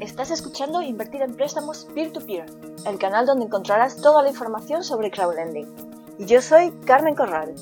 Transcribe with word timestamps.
Estás 0.00 0.30
escuchando 0.30 0.82
Invertir 0.82 1.22
en 1.22 1.34
Préstamos 1.34 1.88
Peer-to-Peer, 1.94 2.44
el 2.86 2.98
canal 2.98 3.24
donde 3.24 3.46
encontrarás 3.46 3.96
toda 3.96 4.22
la 4.22 4.28
información 4.28 4.84
sobre 4.84 5.10
crowdlending. 5.10 5.66
Y 6.18 6.26
yo 6.26 6.42
soy 6.42 6.70
Carmen 6.84 7.14
Corral. 7.14 7.54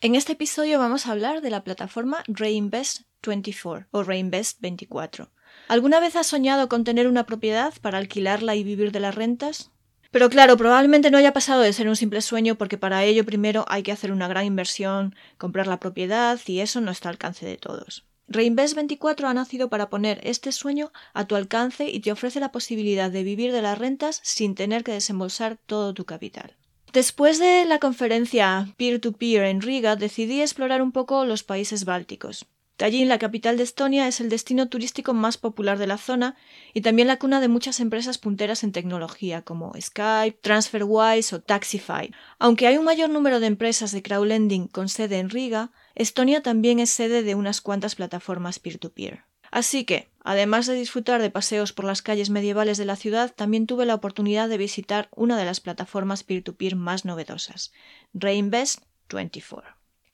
En 0.00 0.16
este 0.16 0.32
episodio 0.32 0.80
vamos 0.80 1.06
a 1.06 1.12
hablar 1.12 1.42
de 1.42 1.50
la 1.50 1.62
plataforma 1.62 2.24
Reinvest24 2.24 3.86
o 3.92 4.02
Reinvest24. 4.02 5.28
¿Alguna 5.68 6.00
vez 6.00 6.16
has 6.16 6.26
soñado 6.26 6.68
con 6.68 6.82
tener 6.82 7.06
una 7.06 7.24
propiedad 7.24 7.72
para 7.80 7.98
alquilarla 7.98 8.56
y 8.56 8.64
vivir 8.64 8.90
de 8.90 9.00
las 9.00 9.14
rentas? 9.14 9.70
Pero 10.10 10.28
claro, 10.28 10.56
probablemente 10.56 11.12
no 11.12 11.18
haya 11.18 11.32
pasado 11.32 11.60
de 11.60 11.72
ser 11.72 11.88
un 11.88 11.94
simple 11.94 12.20
sueño 12.20 12.56
porque 12.56 12.78
para 12.78 13.04
ello 13.04 13.24
primero 13.24 13.64
hay 13.68 13.84
que 13.84 13.92
hacer 13.92 14.10
una 14.10 14.26
gran 14.26 14.44
inversión, 14.44 15.14
comprar 15.36 15.68
la 15.68 15.78
propiedad 15.78 16.40
y 16.46 16.60
eso 16.60 16.80
no 16.80 16.90
está 16.90 17.10
al 17.10 17.14
alcance 17.14 17.46
de 17.46 17.58
todos. 17.58 18.07
Reinvest24 18.28 19.24
ha 19.24 19.34
nacido 19.34 19.68
para 19.68 19.88
poner 19.88 20.20
este 20.22 20.52
sueño 20.52 20.92
a 21.14 21.26
tu 21.26 21.34
alcance 21.34 21.88
y 21.88 22.00
te 22.00 22.12
ofrece 22.12 22.40
la 22.40 22.52
posibilidad 22.52 23.10
de 23.10 23.22
vivir 23.22 23.52
de 23.52 23.62
las 23.62 23.78
rentas 23.78 24.20
sin 24.22 24.54
tener 24.54 24.84
que 24.84 24.92
desembolsar 24.92 25.56
todo 25.66 25.94
tu 25.94 26.04
capital. 26.04 26.54
Después 26.92 27.38
de 27.38 27.64
la 27.64 27.78
conferencia 27.78 28.72
Peer-to-Peer 28.76 29.44
en 29.44 29.60
Riga, 29.60 29.96
decidí 29.96 30.40
explorar 30.40 30.82
un 30.82 30.92
poco 30.92 31.24
los 31.24 31.42
países 31.42 31.84
bálticos. 31.84 32.46
Tallinn, 32.78 33.08
la 33.08 33.18
capital 33.18 33.56
de 33.56 33.64
Estonia, 33.64 34.06
es 34.06 34.20
el 34.20 34.28
destino 34.28 34.68
turístico 34.68 35.12
más 35.12 35.36
popular 35.36 35.78
de 35.78 35.88
la 35.88 35.98
zona 35.98 36.36
y 36.72 36.80
también 36.80 37.08
la 37.08 37.18
cuna 37.18 37.40
de 37.40 37.48
muchas 37.48 37.80
empresas 37.80 38.18
punteras 38.18 38.62
en 38.62 38.70
tecnología 38.70 39.42
como 39.42 39.72
Skype, 39.78 40.38
TransferWise 40.40 41.34
o 41.34 41.40
Taxify. 41.40 42.12
Aunque 42.38 42.68
hay 42.68 42.78
un 42.78 42.84
mayor 42.84 43.10
número 43.10 43.40
de 43.40 43.48
empresas 43.48 43.90
de 43.90 44.02
crowdlending 44.02 44.68
con 44.68 44.88
sede 44.88 45.18
en 45.18 45.28
Riga, 45.28 45.72
Estonia 45.98 46.44
también 46.44 46.78
es 46.78 46.90
sede 46.90 47.24
de 47.24 47.34
unas 47.34 47.60
cuantas 47.60 47.96
plataformas 47.96 48.60
peer-to-peer. 48.60 49.24
Así 49.50 49.84
que, 49.84 50.08
además 50.22 50.66
de 50.66 50.74
disfrutar 50.74 51.20
de 51.20 51.30
paseos 51.30 51.72
por 51.72 51.84
las 51.84 52.02
calles 52.02 52.30
medievales 52.30 52.78
de 52.78 52.84
la 52.84 52.94
ciudad, 52.94 53.34
también 53.34 53.66
tuve 53.66 53.84
la 53.84 53.96
oportunidad 53.96 54.48
de 54.48 54.58
visitar 54.58 55.08
una 55.16 55.36
de 55.36 55.44
las 55.44 55.58
plataformas 55.58 56.22
peer-to-peer 56.22 56.76
más 56.76 57.04
novedosas, 57.04 57.72
Reinvest24. 58.14 59.64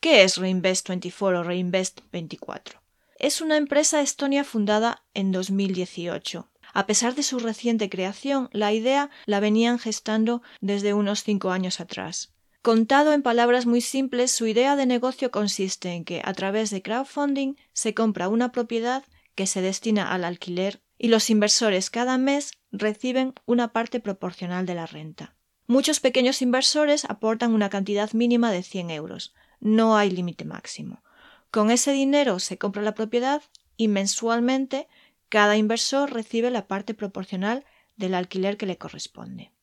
¿Qué 0.00 0.22
es 0.22 0.38
Reinvest24 0.38 1.40
o 1.40 1.44
Reinvest24? 1.44 2.80
Es 3.18 3.42
una 3.42 3.58
empresa 3.58 4.00
estonia 4.00 4.44
fundada 4.44 5.02
en 5.12 5.32
2018. 5.32 6.48
A 6.72 6.86
pesar 6.86 7.14
de 7.14 7.22
su 7.22 7.38
reciente 7.40 7.90
creación, 7.90 8.48
la 8.52 8.72
idea 8.72 9.10
la 9.26 9.38
venían 9.38 9.78
gestando 9.78 10.40
desde 10.62 10.94
unos 10.94 11.24
cinco 11.24 11.50
años 11.50 11.78
atrás. 11.78 12.33
Contado 12.64 13.12
en 13.12 13.20
palabras 13.20 13.66
muy 13.66 13.82
simples, 13.82 14.30
su 14.30 14.46
idea 14.46 14.74
de 14.74 14.86
negocio 14.86 15.30
consiste 15.30 15.90
en 15.90 16.02
que, 16.02 16.22
a 16.24 16.32
través 16.32 16.70
de 16.70 16.80
crowdfunding, 16.80 17.56
se 17.74 17.92
compra 17.92 18.30
una 18.30 18.52
propiedad 18.52 19.04
que 19.34 19.46
se 19.46 19.60
destina 19.60 20.10
al 20.10 20.24
alquiler 20.24 20.80
y 20.96 21.08
los 21.08 21.28
inversores 21.28 21.90
cada 21.90 22.16
mes 22.16 22.52
reciben 22.72 23.34
una 23.44 23.74
parte 23.74 24.00
proporcional 24.00 24.64
de 24.64 24.74
la 24.76 24.86
renta. 24.86 25.36
Muchos 25.66 26.00
pequeños 26.00 26.40
inversores 26.40 27.04
aportan 27.04 27.52
una 27.52 27.68
cantidad 27.68 28.10
mínima 28.14 28.50
de 28.50 28.62
100 28.62 28.92
euros, 28.92 29.34
no 29.60 29.98
hay 29.98 30.10
límite 30.10 30.46
máximo. 30.46 31.02
Con 31.50 31.70
ese 31.70 31.92
dinero 31.92 32.38
se 32.38 32.56
compra 32.56 32.80
la 32.80 32.94
propiedad 32.94 33.42
y 33.76 33.88
mensualmente 33.88 34.88
cada 35.28 35.58
inversor 35.58 36.14
recibe 36.14 36.50
la 36.50 36.66
parte 36.66 36.94
proporcional 36.94 37.66
del 37.96 38.14
alquiler 38.14 38.56
que 38.56 38.64
le 38.64 38.78
corresponde. 38.78 39.53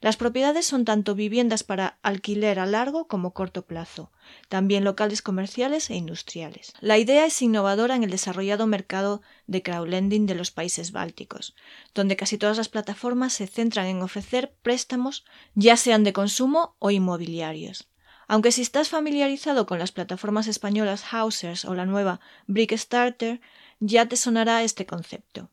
Las 0.00 0.16
propiedades 0.16 0.66
son 0.66 0.84
tanto 0.84 1.14
viviendas 1.14 1.64
para 1.64 1.98
alquiler 2.02 2.58
a 2.58 2.66
largo 2.66 3.08
como 3.08 3.32
corto 3.32 3.62
plazo, 3.62 4.12
también 4.48 4.84
locales 4.84 5.22
comerciales 5.22 5.90
e 5.90 5.94
industriales. 5.94 6.72
La 6.80 6.98
idea 6.98 7.24
es 7.26 7.40
innovadora 7.40 7.96
en 7.96 8.04
el 8.04 8.10
desarrollado 8.10 8.66
mercado 8.66 9.22
de 9.46 9.62
crowdlending 9.62 10.26
de 10.26 10.34
los 10.34 10.50
países 10.50 10.92
bálticos, 10.92 11.54
donde 11.94 12.16
casi 12.16 12.38
todas 12.38 12.56
las 12.56 12.68
plataformas 12.68 13.32
se 13.32 13.46
centran 13.46 13.86
en 13.86 14.02
ofrecer 14.02 14.54
préstamos 14.62 15.24
ya 15.54 15.76
sean 15.76 16.04
de 16.04 16.12
consumo 16.12 16.76
o 16.78 16.90
inmobiliarios. 16.90 17.88
Aunque 18.28 18.52
si 18.52 18.62
estás 18.62 18.88
familiarizado 18.88 19.66
con 19.66 19.78
las 19.78 19.92
plataformas 19.92 20.48
españolas 20.48 21.04
Housers 21.04 21.64
o 21.64 21.74
la 21.74 21.86
nueva 21.86 22.20
Brickstarter, 22.46 23.40
ya 23.78 24.06
te 24.06 24.16
sonará 24.16 24.62
este 24.64 24.84
concepto. 24.84 25.50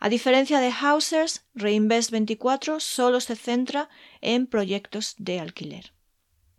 A 0.00 0.08
diferencia 0.08 0.60
de 0.60 0.72
Housers, 0.72 1.46
Reinvest24 1.54 2.80
solo 2.80 3.20
se 3.20 3.36
centra 3.36 3.88
en 4.20 4.46
proyectos 4.46 5.14
de 5.18 5.40
alquiler. 5.40 5.92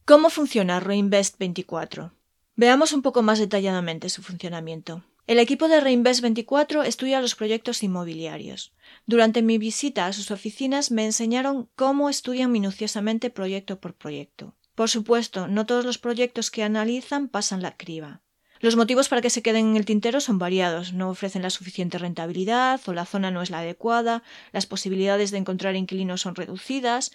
¿Cómo 0.06 0.30
funciona 0.30 0.82
Reinvest24? 0.82 2.12
Veamos 2.56 2.94
un 2.94 3.02
poco 3.02 3.22
más 3.22 3.40
detalladamente 3.40 4.10
su 4.10 4.22
funcionamiento. 4.22 5.04
El 5.28 5.40
equipo 5.40 5.68
de 5.68 5.81
Reinvest24 5.81 6.86
estudia 6.86 7.22
los 7.22 7.36
proyectos 7.36 7.84
inmobiliarios. 7.84 8.74
Durante 9.06 9.42
mi 9.42 9.58
visita 9.58 10.08
a 10.08 10.14
sus 10.14 10.31
oficinas 10.31 10.92
me 10.92 11.06
enseñaron 11.06 11.70
cómo 11.76 12.10
estudian 12.10 12.52
minuciosamente 12.52 13.30
proyecto 13.30 13.80
por 13.80 13.96
proyecto. 13.96 14.56
Por 14.76 14.90
supuesto, 14.90 15.48
no 15.48 15.66
todos 15.66 15.86
los 15.86 15.98
proyectos 15.98 16.52
que 16.52 16.64
analizan 16.64 17.30
pasan 17.30 17.62
la 17.62 17.78
criba. 17.78 18.22
Los 18.62 18.76
motivos 18.76 19.10
para 19.10 19.24
que 19.24 19.32
se 19.32 19.42
queden 19.42 19.70
en 19.70 19.76
el 19.76 19.86
tintero 19.86 20.22
son 20.22 20.38
variados. 20.38 20.94
No 20.94 21.10
ofrecen 21.10 21.42
la 21.42 21.50
suficiente 21.50 21.98
rentabilidad, 21.98 22.80
o 22.86 22.94
la 22.94 23.08
zona 23.08 23.32
no 23.32 23.42
es 23.42 23.50
la 23.50 23.60
adecuada, 23.60 24.22
las 24.52 24.68
posibilidades 24.68 25.32
de 25.32 25.40
encontrar 25.40 25.76
inquilinos 25.76 26.22
son 26.22 26.36
reducidas, 26.36 27.12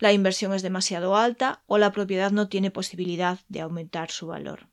la 0.00 0.12
inversión 0.12 0.52
es 0.54 0.62
demasiado 0.62 1.16
alta 1.16 1.62
o 1.66 1.78
la 1.78 1.92
propiedad 1.92 2.32
no 2.32 2.48
tiene 2.48 2.72
posibilidad 2.72 3.38
de 3.48 3.60
aumentar 3.60 4.10
su 4.10 4.26
valor. 4.26 4.66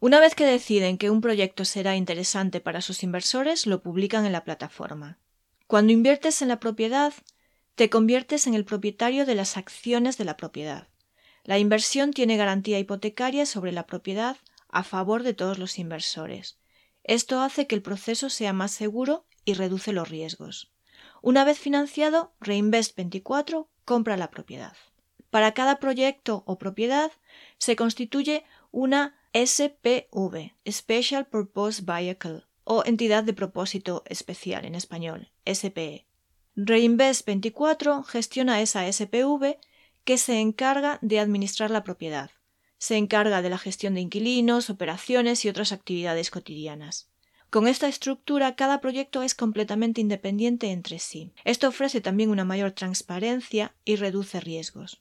Una 0.00 0.20
vez 0.20 0.34
que 0.34 0.46
deciden 0.46 0.96
que 0.96 1.10
un 1.10 1.20
proyecto 1.20 1.66
será 1.66 1.96
interesante 1.96 2.60
para 2.60 2.80
sus 2.80 3.02
inversores, 3.02 3.66
lo 3.66 3.82
publican 3.82 4.24
en 4.24 4.32
la 4.32 4.44
plataforma. 4.44 5.18
Cuando 5.66 5.92
inviertes 5.92 6.40
en 6.40 6.48
la 6.48 6.60
propiedad, 6.60 7.12
te 7.74 7.90
conviertes 7.90 8.46
en 8.46 8.54
el 8.54 8.64
propietario 8.64 9.26
de 9.26 9.34
las 9.34 9.58
acciones 9.58 10.16
de 10.16 10.24
la 10.24 10.38
propiedad. 10.38 10.88
La 11.44 11.58
inversión 11.58 12.12
tiene 12.12 12.38
garantía 12.38 12.78
hipotecaria 12.78 13.44
sobre 13.44 13.72
la 13.72 13.86
propiedad 13.86 14.38
a 14.72 14.82
favor 14.82 15.22
de 15.22 15.34
todos 15.34 15.58
los 15.58 15.78
inversores. 15.78 16.58
Esto 17.04 17.40
hace 17.40 17.66
que 17.66 17.76
el 17.76 17.82
proceso 17.82 18.30
sea 18.30 18.52
más 18.52 18.72
seguro 18.72 19.26
y 19.44 19.54
reduce 19.54 19.92
los 19.92 20.08
riesgos. 20.08 20.72
Una 21.20 21.44
vez 21.44 21.58
financiado, 21.58 22.34
Reinvest24 22.40 23.68
compra 23.84 24.16
la 24.16 24.30
propiedad. 24.30 24.76
Para 25.30 25.54
cada 25.54 25.78
proyecto 25.78 26.42
o 26.46 26.58
propiedad 26.58 27.12
se 27.58 27.76
constituye 27.76 28.44
una 28.70 29.16
SPV, 29.32 30.52
Special 30.68 31.26
Purpose 31.26 31.82
Vehicle, 31.84 32.42
o 32.64 32.82
entidad 32.84 33.24
de 33.24 33.32
propósito 33.32 34.02
especial 34.06 34.64
en 34.64 34.74
español, 34.74 35.30
SPE. 35.46 36.06
Reinvest24 36.56 38.04
gestiona 38.04 38.60
esa 38.60 38.90
SPV 38.90 39.58
que 40.04 40.18
se 40.18 40.40
encarga 40.40 40.98
de 41.02 41.18
administrar 41.18 41.70
la 41.70 41.82
propiedad. 41.82 42.30
Se 42.82 42.96
encarga 42.96 43.42
de 43.42 43.48
la 43.48 43.58
gestión 43.58 43.94
de 43.94 44.00
inquilinos, 44.00 44.68
operaciones 44.68 45.44
y 45.44 45.48
otras 45.48 45.70
actividades 45.70 46.32
cotidianas. 46.32 47.08
Con 47.48 47.68
esta 47.68 47.86
estructura, 47.86 48.56
cada 48.56 48.80
proyecto 48.80 49.22
es 49.22 49.36
completamente 49.36 50.00
independiente 50.00 50.72
entre 50.72 50.98
sí. 50.98 51.30
Esto 51.44 51.68
ofrece 51.68 52.00
también 52.00 52.28
una 52.28 52.44
mayor 52.44 52.72
transparencia 52.72 53.72
y 53.84 53.94
reduce 53.94 54.40
riesgos. 54.40 55.00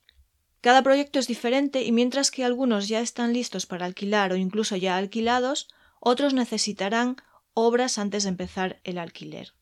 Cada 0.62 0.84
proyecto 0.84 1.18
es 1.18 1.26
diferente 1.26 1.82
y 1.82 1.92
mientras 1.92 2.30
que 2.30 2.46
algunos 2.46 2.88
ya 2.88 3.02
están 3.02 3.34
listos 3.34 3.66
para 3.66 3.88
alquilar 3.88 4.32
o 4.32 4.36
incluso 4.36 4.76
ya 4.76 4.96
alquilados, 4.96 5.68
otros 6.00 6.36
necesitarán 6.36 7.16
obras 7.56 7.98
antes 7.98 8.22
de 8.26 8.30
empezar 8.30 8.80
el 8.84 9.00
alquiler. 9.00 9.56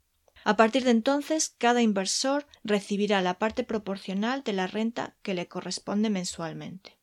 A 0.43 0.57
partir 0.57 0.83
de 0.83 0.91
entonces, 0.91 1.55
cada 1.57 1.81
inversor 1.81 2.47
recibirá 2.65 3.21
la 3.21 3.39
parte 3.39 3.63
proporcional 3.63 4.43
de 4.43 4.51
la 4.51 4.67
renta 4.67 5.15
que 5.21 5.33
le 5.33 5.47
corresponde 5.47 6.09
mensualmente. 6.09 6.98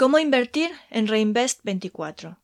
¿Cómo 0.00 0.18
invertir 0.18 0.70
en 0.88 1.06
Reinvest24? 1.08 2.38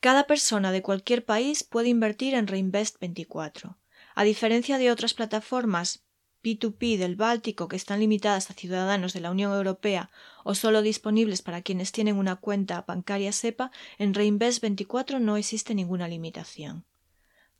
Cada 0.00 0.26
persona 0.26 0.72
de 0.72 0.82
cualquier 0.82 1.24
país 1.24 1.62
puede 1.62 1.88
invertir 1.88 2.34
en 2.34 2.48
Reinvest24. 2.48 3.76
A 4.16 4.24
diferencia 4.24 4.76
de 4.76 4.90
otras 4.90 5.14
plataformas 5.14 6.02
P2P 6.42 6.98
del 6.98 7.14
Báltico 7.14 7.68
que 7.68 7.76
están 7.76 8.00
limitadas 8.00 8.50
a 8.50 8.54
ciudadanos 8.54 9.12
de 9.12 9.20
la 9.20 9.30
Unión 9.30 9.52
Europea 9.52 10.10
o 10.42 10.56
solo 10.56 10.82
disponibles 10.82 11.42
para 11.42 11.62
quienes 11.62 11.92
tienen 11.92 12.16
una 12.16 12.34
cuenta 12.34 12.82
bancaria 12.82 13.30
SEPA, 13.30 13.70
en 13.98 14.12
Reinvest24 14.12 15.20
no 15.20 15.36
existe 15.36 15.76
ninguna 15.76 16.08
limitación. 16.08 16.86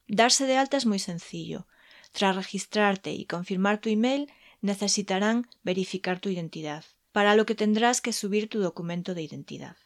Darse 0.09 0.47
de 0.47 0.57
alta 0.57 0.77
es 0.77 0.87
muy 0.87 0.99
sencillo. 0.99 1.69
Tras 2.11 2.35
registrarte 2.35 3.13
y 3.13 3.27
confirmar 3.27 3.79
tu 3.79 3.91
email, 3.91 4.29
necesitarán 4.61 5.47
verificar 5.63 6.19
tu 6.19 6.31
identidad, 6.31 6.85
para 7.17 7.35
lo 7.35 7.47
que 7.47 7.55
tendrás 7.55 8.03
que 8.03 8.13
subir 8.13 8.51
tu 8.51 8.61
documento 8.61 9.15
de 9.15 9.23
identidad. 9.23 9.79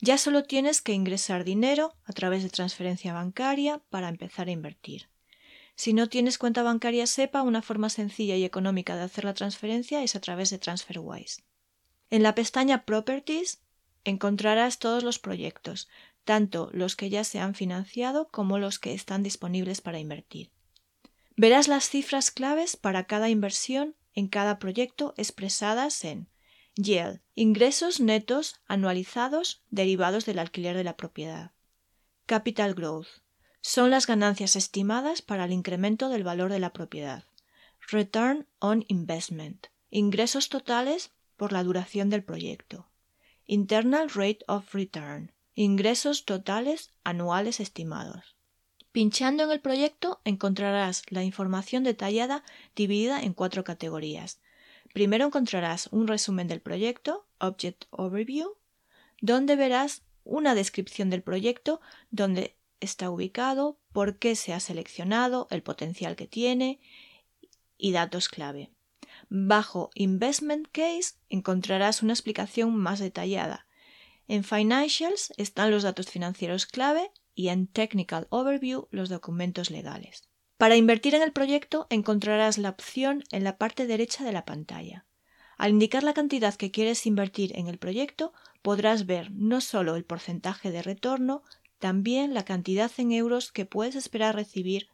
Ya 0.00 0.18
solo 0.18 0.42
tienes 0.42 0.82
que 0.82 0.92
ingresar 0.92 1.42
dinero 1.42 1.94
a 2.04 2.12
través 2.12 2.42
de 2.42 2.50
transferencia 2.50 3.14
bancaria 3.14 3.80
para 3.88 4.10
empezar 4.10 4.48
a 4.48 4.50
invertir. 4.50 5.08
Si 5.76 5.94
no 5.94 6.10
tienes 6.10 6.36
cuenta 6.36 6.62
bancaria 6.62 7.06
SEPA, 7.06 7.40
una 7.40 7.62
forma 7.62 7.88
sencilla 7.88 8.36
y 8.36 8.44
económica 8.44 8.96
de 8.96 9.02
hacer 9.04 9.24
la 9.24 9.32
transferencia 9.32 10.02
es 10.02 10.14
a 10.14 10.20
través 10.20 10.50
de 10.50 10.58
TransferWise. 10.58 11.42
En 12.10 12.22
la 12.22 12.34
pestaña 12.34 12.84
Properties 12.84 13.62
encontrarás 14.04 14.78
todos 14.78 15.04
los 15.04 15.18
proyectos, 15.18 15.88
tanto 16.24 16.68
los 16.74 16.96
que 16.96 17.08
ya 17.08 17.24
se 17.24 17.38
han 17.38 17.54
financiado 17.54 18.28
como 18.28 18.58
los 18.58 18.78
que 18.78 18.92
están 18.92 19.22
disponibles 19.22 19.80
para 19.80 20.00
invertir. 20.00 20.50
Verás 21.34 21.66
las 21.66 21.88
cifras 21.88 22.30
claves 22.30 22.76
para 22.76 23.04
cada 23.04 23.30
inversión 23.30 23.94
en 24.12 24.28
cada 24.28 24.58
proyecto 24.58 25.14
expresadas 25.16 26.04
en 26.04 26.28
YEL, 26.76 27.22
ingresos 27.36 28.00
netos 28.00 28.56
anualizados 28.66 29.62
derivados 29.70 30.24
del 30.26 30.40
alquiler 30.40 30.76
de 30.76 30.84
la 30.84 30.96
propiedad. 30.96 31.52
Capital 32.26 32.74
Growth, 32.74 33.06
son 33.60 33.90
las 33.90 34.06
ganancias 34.06 34.56
estimadas 34.56 35.22
para 35.22 35.44
el 35.44 35.52
incremento 35.52 36.08
del 36.08 36.24
valor 36.24 36.50
de 36.50 36.58
la 36.58 36.72
propiedad. 36.72 37.24
Return 37.90 38.48
on 38.58 38.84
Investment, 38.88 39.68
ingresos 39.90 40.48
totales 40.48 41.12
por 41.36 41.52
la 41.52 41.62
duración 41.62 42.10
del 42.10 42.24
proyecto. 42.24 42.90
Internal 43.46 44.10
Rate 44.10 44.40
of 44.48 44.74
Return, 44.74 45.32
ingresos 45.54 46.24
totales 46.24 46.90
anuales 47.04 47.60
estimados. 47.60 48.36
Pinchando 48.90 49.44
en 49.44 49.50
el 49.50 49.60
proyecto 49.60 50.20
encontrarás 50.24 51.02
la 51.10 51.22
información 51.22 51.84
detallada 51.84 52.42
dividida 52.74 53.22
en 53.22 53.32
cuatro 53.32 53.64
categorías. 53.64 54.40
Primero 54.94 55.26
encontrarás 55.26 55.88
un 55.90 56.06
resumen 56.06 56.46
del 56.46 56.60
proyecto, 56.60 57.26
Object 57.40 57.86
Overview, 57.90 58.56
donde 59.20 59.56
verás 59.56 60.04
una 60.22 60.54
descripción 60.54 61.10
del 61.10 61.20
proyecto, 61.20 61.80
donde 62.12 62.56
está 62.78 63.10
ubicado, 63.10 63.76
por 63.92 64.18
qué 64.20 64.36
se 64.36 64.52
ha 64.52 64.60
seleccionado, 64.60 65.48
el 65.50 65.64
potencial 65.64 66.14
que 66.14 66.28
tiene 66.28 66.78
y 67.76 67.90
datos 67.90 68.28
clave. 68.28 68.70
Bajo 69.28 69.90
Investment 69.94 70.68
Case 70.70 71.14
encontrarás 71.28 72.04
una 72.04 72.12
explicación 72.12 72.76
más 72.76 73.00
detallada. 73.00 73.66
En 74.28 74.44
Financials 74.44 75.32
están 75.36 75.72
los 75.72 75.82
datos 75.82 76.08
financieros 76.08 76.66
clave 76.66 77.10
y 77.34 77.48
en 77.48 77.66
Technical 77.66 78.28
Overview 78.30 78.86
los 78.92 79.08
documentos 79.08 79.72
legales. 79.72 80.28
Para 80.56 80.76
invertir 80.76 81.14
en 81.14 81.22
el 81.22 81.32
proyecto 81.32 81.86
encontrarás 81.90 82.58
la 82.58 82.70
opción 82.70 83.24
en 83.32 83.44
la 83.44 83.58
parte 83.58 83.86
derecha 83.86 84.24
de 84.24 84.32
la 84.32 84.44
pantalla. 84.44 85.04
Al 85.58 85.70
indicar 85.70 86.02
la 86.02 86.14
cantidad 86.14 86.54
que 86.54 86.70
quieres 86.70 87.06
invertir 87.06 87.56
en 87.58 87.68
el 87.68 87.78
proyecto, 87.78 88.32
podrás 88.62 89.06
ver 89.06 89.30
no 89.32 89.60
solo 89.60 89.96
el 89.96 90.04
porcentaje 90.04 90.70
de 90.70 90.82
retorno, 90.82 91.42
también 91.78 92.34
la 92.34 92.44
cantidad 92.44 92.90
en 92.98 93.12
euros 93.12 93.52
que 93.52 93.66
puedes 93.66 93.94
esperar 93.94 94.34
recibir 94.34 94.88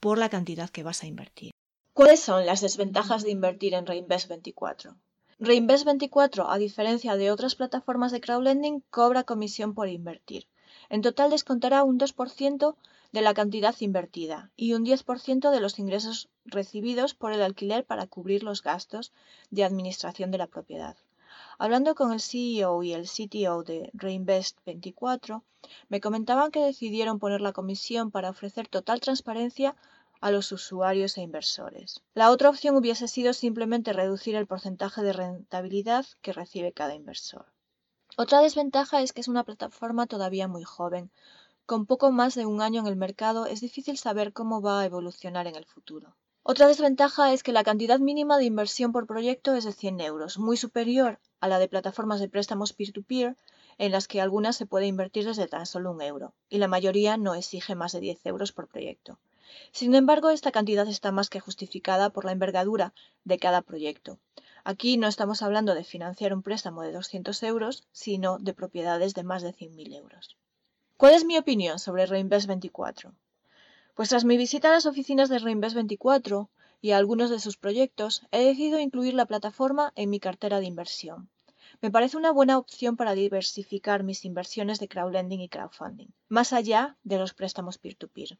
por 0.00 0.18
la 0.18 0.28
cantidad 0.28 0.70
que 0.70 0.82
vas 0.82 1.02
a 1.02 1.06
invertir. 1.06 1.52
¿Cuáles 1.92 2.20
son 2.20 2.46
las 2.46 2.60
desventajas 2.60 3.24
de 3.24 3.30
invertir 3.30 3.74
en 3.74 3.86
Reinvest24? 3.86 4.96
Reinvest24, 5.40 6.46
a 6.48 6.58
diferencia 6.58 7.16
de 7.16 7.30
otras 7.30 7.54
plataformas 7.54 8.10
de 8.12 8.20
crowdlending, 8.20 8.82
cobra 8.90 9.24
comisión 9.24 9.74
por 9.74 9.88
invertir. 9.88 10.46
En 10.88 11.02
total 11.02 11.30
descontará 11.30 11.84
un 11.84 11.98
2% 11.98 12.76
de 13.12 13.22
la 13.22 13.34
cantidad 13.34 13.74
invertida 13.80 14.50
y 14.56 14.74
un 14.74 14.84
10% 14.84 15.50
de 15.50 15.60
los 15.60 15.78
ingresos 15.78 16.28
recibidos 16.44 17.14
por 17.14 17.32
el 17.32 17.42
alquiler 17.42 17.84
para 17.84 18.06
cubrir 18.06 18.42
los 18.42 18.62
gastos 18.62 19.12
de 19.50 19.64
administración 19.64 20.30
de 20.30 20.38
la 20.38 20.46
propiedad. 20.46 20.96
Hablando 21.58 21.94
con 21.94 22.12
el 22.12 22.20
CEO 22.20 22.82
y 22.82 22.92
el 22.92 23.06
CTO 23.06 23.62
de 23.62 23.90
Reinvest24, 23.94 25.42
me 25.88 26.00
comentaban 26.00 26.50
que 26.50 26.60
decidieron 26.60 27.18
poner 27.18 27.40
la 27.40 27.52
comisión 27.52 28.10
para 28.10 28.30
ofrecer 28.30 28.68
total 28.68 29.00
transparencia 29.00 29.74
a 30.20 30.30
los 30.30 30.50
usuarios 30.52 31.16
e 31.16 31.22
inversores. 31.22 32.02
La 32.14 32.30
otra 32.30 32.50
opción 32.50 32.76
hubiese 32.76 33.08
sido 33.08 33.32
simplemente 33.32 33.92
reducir 33.92 34.34
el 34.36 34.46
porcentaje 34.46 35.02
de 35.02 35.12
rentabilidad 35.12 36.06
que 36.22 36.32
recibe 36.32 36.72
cada 36.72 36.94
inversor. 36.94 37.46
Otra 38.16 38.40
desventaja 38.40 39.00
es 39.00 39.12
que 39.12 39.20
es 39.20 39.28
una 39.28 39.44
plataforma 39.44 40.06
todavía 40.06 40.48
muy 40.48 40.64
joven. 40.64 41.10
Con 41.68 41.84
poco 41.84 42.10
más 42.12 42.34
de 42.34 42.46
un 42.46 42.62
año 42.62 42.80
en 42.80 42.86
el 42.86 42.96
mercado 42.96 43.44
es 43.44 43.60
difícil 43.60 43.98
saber 43.98 44.32
cómo 44.32 44.62
va 44.62 44.80
a 44.80 44.86
evolucionar 44.86 45.46
en 45.46 45.54
el 45.54 45.66
futuro. 45.66 46.16
Otra 46.42 46.66
desventaja 46.66 47.34
es 47.34 47.42
que 47.42 47.52
la 47.52 47.62
cantidad 47.62 47.98
mínima 47.98 48.38
de 48.38 48.46
inversión 48.46 48.90
por 48.90 49.06
proyecto 49.06 49.54
es 49.54 49.64
de 49.64 49.74
100 49.74 50.00
euros, 50.00 50.38
muy 50.38 50.56
superior 50.56 51.18
a 51.40 51.46
la 51.46 51.58
de 51.58 51.68
plataformas 51.68 52.20
de 52.20 52.30
préstamos 52.30 52.72
peer-to-peer, 52.72 53.36
en 53.76 53.92
las 53.92 54.08
que 54.08 54.22
algunas 54.22 54.56
se 54.56 54.64
puede 54.64 54.86
invertir 54.86 55.26
desde 55.26 55.46
tan 55.46 55.66
solo 55.66 55.92
un 55.92 56.00
euro, 56.00 56.32
y 56.48 56.56
la 56.56 56.68
mayoría 56.68 57.18
no 57.18 57.34
exige 57.34 57.74
más 57.74 57.92
de 57.92 58.00
10 58.00 58.24
euros 58.24 58.50
por 58.52 58.66
proyecto. 58.66 59.18
Sin 59.70 59.94
embargo, 59.94 60.30
esta 60.30 60.52
cantidad 60.52 60.88
está 60.88 61.12
más 61.12 61.28
que 61.28 61.40
justificada 61.40 62.08
por 62.08 62.24
la 62.24 62.32
envergadura 62.32 62.94
de 63.24 63.38
cada 63.38 63.60
proyecto. 63.60 64.18
Aquí 64.64 64.96
no 64.96 65.06
estamos 65.06 65.42
hablando 65.42 65.74
de 65.74 65.84
financiar 65.84 66.32
un 66.32 66.40
préstamo 66.40 66.80
de 66.80 66.92
200 66.92 67.42
euros, 67.42 67.84
sino 67.92 68.38
de 68.38 68.54
propiedades 68.54 69.12
de 69.12 69.22
más 69.22 69.42
de 69.42 69.52
100.000 69.52 69.94
euros. 69.96 70.38
¿Cuál 70.98 71.14
es 71.14 71.24
mi 71.24 71.38
opinión 71.38 71.78
sobre 71.78 72.08
Reinvest24? 72.08 73.14
Pues 73.94 74.08
tras 74.08 74.24
mi 74.24 74.36
visita 74.36 74.66
a 74.66 74.72
las 74.72 74.84
oficinas 74.84 75.28
de 75.28 75.38
Reinvest24 75.38 76.48
y 76.80 76.90
a 76.90 76.96
algunos 76.96 77.30
de 77.30 77.38
sus 77.38 77.56
proyectos, 77.56 78.26
he 78.32 78.44
decidido 78.44 78.80
incluir 78.80 79.14
la 79.14 79.24
plataforma 79.24 79.92
en 79.94 80.10
mi 80.10 80.18
cartera 80.18 80.58
de 80.58 80.66
inversión. 80.66 81.30
Me 81.80 81.92
parece 81.92 82.16
una 82.16 82.32
buena 82.32 82.58
opción 82.58 82.96
para 82.96 83.14
diversificar 83.14 84.02
mis 84.02 84.24
inversiones 84.24 84.80
de 84.80 84.88
crowdlending 84.88 85.40
y 85.40 85.48
crowdfunding, 85.48 86.08
más 86.28 86.52
allá 86.52 86.96
de 87.04 87.18
los 87.18 87.32
préstamos 87.32 87.78
peer-to-peer. 87.78 88.36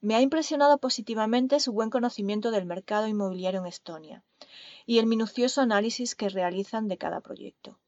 Me 0.00 0.14
ha 0.14 0.20
impresionado 0.20 0.78
positivamente 0.78 1.58
su 1.58 1.72
buen 1.72 1.90
conocimiento 1.90 2.52
del 2.52 2.66
mercado 2.66 3.08
inmobiliario 3.08 3.58
en 3.58 3.66
Estonia 3.66 4.22
y 4.86 5.00
el 5.00 5.06
minucioso 5.06 5.60
análisis 5.60 6.14
que 6.14 6.28
realizan 6.28 6.86
de 6.86 6.98
cada 6.98 7.20
proyecto. 7.20 7.80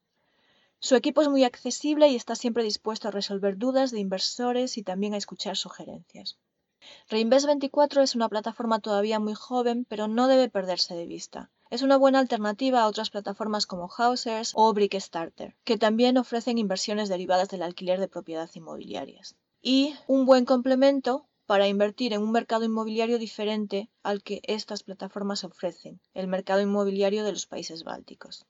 Su 0.80 0.94
equipo 0.94 1.22
es 1.22 1.28
muy 1.28 1.42
accesible 1.42 2.06
y 2.08 2.14
está 2.14 2.36
siempre 2.36 2.62
dispuesto 2.62 3.08
a 3.08 3.10
resolver 3.10 3.58
dudas 3.58 3.90
de 3.90 3.98
inversores 3.98 4.78
y 4.78 4.84
también 4.84 5.12
a 5.12 5.16
escuchar 5.16 5.56
sugerencias. 5.56 6.38
Reinvest24 7.10 8.02
es 8.02 8.14
una 8.14 8.28
plataforma 8.28 8.78
todavía 8.78 9.18
muy 9.18 9.34
joven, 9.34 9.84
pero 9.88 10.06
no 10.06 10.28
debe 10.28 10.48
perderse 10.48 10.94
de 10.94 11.06
vista. 11.06 11.50
Es 11.68 11.82
una 11.82 11.96
buena 11.96 12.20
alternativa 12.20 12.82
a 12.82 12.86
otras 12.86 13.10
plataformas 13.10 13.66
como 13.66 13.88
Housers 13.88 14.52
o 14.54 14.72
Brickstarter, 14.72 15.56
que 15.64 15.78
también 15.78 16.16
ofrecen 16.16 16.58
inversiones 16.58 17.08
derivadas 17.08 17.48
del 17.48 17.62
alquiler 17.62 17.98
de 17.98 18.08
propiedades 18.08 18.54
inmobiliarias. 18.54 19.36
Y 19.60 19.96
un 20.06 20.26
buen 20.26 20.44
complemento 20.44 21.26
para 21.46 21.66
invertir 21.66 22.12
en 22.12 22.22
un 22.22 22.30
mercado 22.30 22.64
inmobiliario 22.64 23.18
diferente 23.18 23.90
al 24.04 24.22
que 24.22 24.40
estas 24.44 24.84
plataformas 24.84 25.42
ofrecen, 25.42 26.00
el 26.14 26.28
mercado 26.28 26.60
inmobiliario 26.60 27.24
de 27.24 27.32
los 27.32 27.46
países 27.46 27.82
bálticos. 27.82 28.46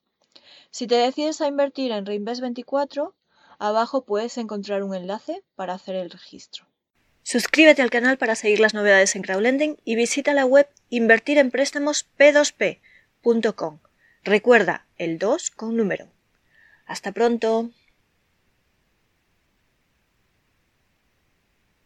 Si 0.71 0.87
te 0.87 0.97
decides 0.97 1.41
a 1.41 1.47
invertir 1.47 1.93
en 1.93 2.05
Reinvest24, 2.07 3.15
abajo 3.59 4.05
puedes 4.05 4.37
encontrar 4.39 4.83
un 4.83 4.95
enlace 4.95 5.43
para 5.55 5.75
hacer 5.75 5.95
el 5.97 6.11
registro. 6.11 6.67
Suscríbete 7.23 7.83
al 7.83 7.91
canal 7.91 8.17
para 8.17 8.35
seguir 8.35 8.61
las 8.61 8.73
novedades 8.75 9.15
en 9.15 9.21
crowdlending 9.23 9.77
y 9.85 9.97
visita 9.97 10.33
la 10.33 10.47
web 10.47 10.67
invertirempréstamosp2p.com. 10.91 13.79
Recuerda 14.25 14.87
el 14.97 15.19
2 15.19 15.51
con 15.51 15.77
número. 15.77 16.09
Hasta 16.87 17.13
pronto. 17.13 17.71